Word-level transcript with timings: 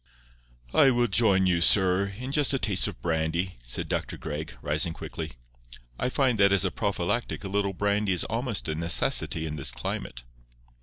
"I 0.73 0.89
will 0.89 1.05
join 1.05 1.45
you, 1.45 1.61
sir, 1.61 2.11
in 2.17 2.31
just 2.31 2.55
a 2.55 2.57
taste 2.57 2.87
of 2.87 2.99
brandy," 3.03 3.59
said 3.67 3.87
Dr. 3.87 4.17
Gregg, 4.17 4.57
rising 4.63 4.93
quickly. 4.93 5.33
"I 5.99 6.09
find 6.09 6.39
that 6.39 6.51
as 6.51 6.65
a 6.65 6.71
prophylactic 6.71 7.43
a 7.43 7.47
little 7.47 7.73
brandy 7.73 8.13
is 8.13 8.23
almost 8.23 8.67
a 8.67 8.73
necessity 8.73 9.45
in 9.45 9.57
this 9.57 9.71
climate." 9.71 10.23